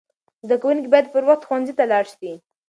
[0.45, 2.31] زده کوونکي باید پر وخت ښوونځي ته لاړ سي.